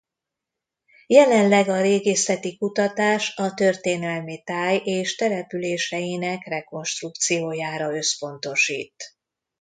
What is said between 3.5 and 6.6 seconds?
történelmi táj és településeinek